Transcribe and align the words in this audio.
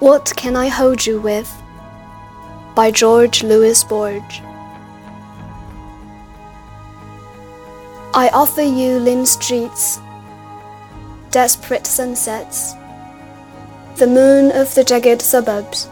What 0.00 0.32
Can 0.34 0.56
I 0.56 0.68
Hold 0.68 1.04
You 1.04 1.20
With? 1.20 1.54
by 2.74 2.90
Jorge 2.90 3.46
Luis 3.46 3.84
Borges. 3.84 4.40
I 8.14 8.30
offer 8.32 8.62
you 8.62 8.98
lean 8.98 9.26
streets, 9.26 10.00
desperate 11.30 11.86
sunsets, 11.86 12.72
the 13.96 14.06
moon 14.06 14.52
of 14.52 14.74
the 14.74 14.84
jagged 14.84 15.20
suburbs. 15.20 15.90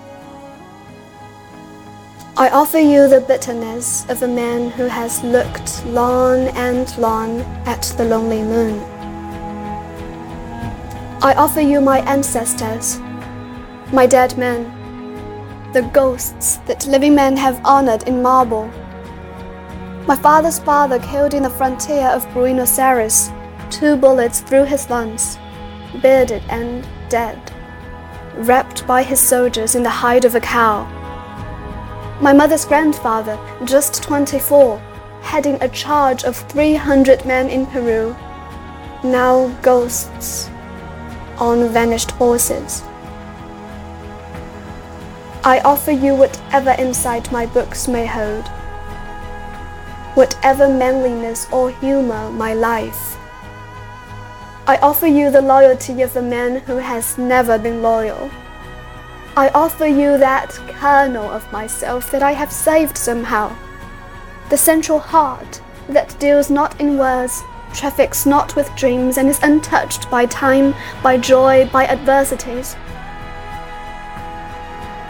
I 2.39 2.49
offer 2.49 2.79
you 2.79 3.09
the 3.09 3.21
bitterness 3.21 4.09
of 4.09 4.23
a 4.23 4.27
man 4.27 4.71
who 4.71 4.87
has 4.87 5.23
looked 5.23 5.85
long 5.85 6.49
and 6.57 6.97
long 6.97 7.41
at 7.67 7.83
the 7.99 8.07
lonely 8.07 8.41
moon. 8.43 8.81
I 11.21 11.35
offer 11.37 11.61
you 11.61 11.83
my 11.83 11.99
ancestors, 12.11 12.99
my 13.93 14.07
dead 14.07 14.37
men, 14.37 14.65
the 15.73 15.83
ghosts 15.95 16.57
that 16.67 16.87
living 16.87 17.15
men 17.15 17.37
have 17.37 17.61
honored 17.65 18.03
in 18.03 18.21
marble. 18.21 18.67
My 20.07 20.17
father's 20.17 20.59
father 20.59 20.99
killed 20.99 21.33
in 21.33 21.43
the 21.43 21.51
frontier 21.51 22.09
of 22.09 22.31
Buenos 22.35 22.79
Aires, 22.79 23.31
two 23.71 23.97
bullets 23.97 24.41
through 24.41 24.65
his 24.65 24.91
lungs, 24.91 25.39
bearded 26.03 26.43
and 26.51 26.87
dead, 27.09 27.39
wrapped 28.35 28.87
by 28.87 29.03
his 29.03 29.21
soldiers 29.21 29.75
in 29.75 29.83
the 29.83 29.91
hide 29.91 30.27
of 30.27 30.35
a 30.35 30.41
cow. 30.41 30.85
My 32.21 32.33
mother's 32.33 32.67
grandfather, 32.67 33.39
just 33.65 34.03
24, 34.03 34.79
heading 35.23 35.57
a 35.63 35.69
charge 35.69 36.25
of 36.25 36.37
300 36.37 37.25
men 37.25 37.49
in 37.49 37.65
Peru, 37.67 38.15
now 39.03 39.49
ghosts 39.63 40.51
on 41.39 41.69
vanished 41.69 42.11
horses. 42.13 42.83
I 45.49 45.61
offer 45.61 45.93
you 45.93 46.15
whatever 46.15 46.73
insight 46.79 47.33
my 47.33 47.47
books 47.47 47.89
may 47.89 48.05
hold, 48.05 48.47
whatever 50.15 50.69
manliness 50.69 51.51
or 51.51 51.71
humor 51.71 52.31
my 52.31 52.53
life. 52.53 53.17
I 54.67 54.77
offer 54.83 55.07
you 55.07 55.31
the 55.31 55.41
loyalty 55.41 56.03
of 56.03 56.15
a 56.15 56.21
man 56.21 56.61
who 56.67 56.77
has 56.77 57.17
never 57.17 57.59
been 57.59 57.81
loyal. 57.81 58.31
I 59.39 59.49
offer 59.55 59.87
you 59.87 60.19
that 60.19 60.51
kernel 60.69 61.31
of 61.31 61.51
myself 61.51 62.11
that 62.11 62.23
I 62.23 62.33
have 62.33 62.53
saved 62.53 62.99
somehow, 62.99 63.57
the 64.51 64.59
central 64.59 64.99
heart 64.99 65.63
that 65.89 66.15
deals 66.21 66.51
not 66.51 66.79
in 66.79 66.99
words, 66.99 67.43
traffics 67.73 68.27
not 68.27 68.55
with 68.55 68.77
dreams, 68.77 69.17
and 69.17 69.31
is 69.31 69.43
untouched 69.43 70.11
by 70.11 70.27
time, 70.27 70.75
by 71.03 71.17
joy, 71.17 71.67
by 71.73 71.87
adversities. 71.87 72.77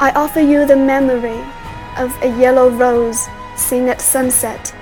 I 0.00 0.12
offer 0.12 0.40
you 0.40 0.64
the 0.64 0.76
memory 0.76 1.44
of 1.96 2.16
a 2.22 2.28
yellow 2.38 2.70
rose 2.70 3.26
seen 3.56 3.88
at 3.88 4.00
sunset, 4.00 4.72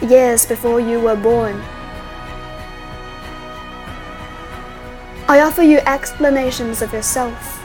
years 0.00 0.46
before 0.46 0.78
you 0.78 1.00
were 1.00 1.16
born. 1.16 1.60
I 5.26 5.40
offer 5.40 5.62
you 5.64 5.78
explanations 5.78 6.80
of 6.80 6.92
yourself, 6.92 7.60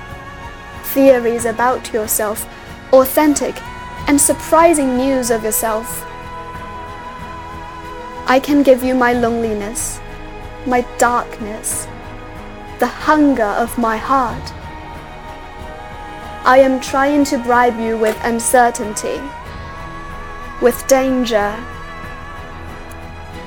theories 0.85 1.45
about 1.45 1.93
yourself, 1.93 2.47
authentic 2.91 3.61
and 4.07 4.19
surprising 4.19 4.97
news 4.97 5.29
of 5.29 5.43
yourself. 5.43 6.03
I 8.25 8.41
can 8.43 8.63
give 8.63 8.83
you 8.83 8.95
my 8.95 9.13
loneliness, 9.13 9.99
my 10.65 10.81
darkness, 10.97 11.85
the 12.79 12.87
hunger 12.87 13.43
of 13.43 13.77
my 13.77 13.97
heart. 13.97 14.51
I 16.43 16.57
am 16.57 16.81
trying 16.81 17.23
to 17.25 17.37
bribe 17.37 17.79
you 17.79 17.97
with 17.97 18.17
uncertainty, 18.23 19.21
with 20.59 20.87
danger, 20.87 21.55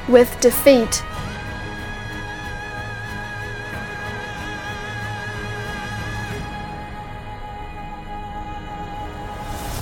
with 0.09 0.38
defeat 0.41 1.03